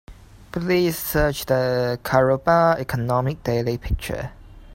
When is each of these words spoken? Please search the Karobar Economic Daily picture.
Please 0.51 0.97
search 0.97 1.45
the 1.45 1.99
Karobar 2.03 2.75
Economic 2.79 3.43
Daily 3.43 3.77
picture. 3.77 4.31